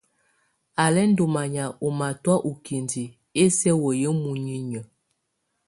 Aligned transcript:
Á 0.83 0.85
lɛ̀ 0.93 1.05
ndù 1.11 1.23
manyà 1.33 1.65
ù 1.85 1.87
matɔ̀́á 1.99 2.43
u 2.49 2.51
kindiǝ 2.65 3.03
ɛsɛ̀á 3.43 3.73
wayɛ̀á 3.83 4.11
muninyǝ́. 4.21 4.85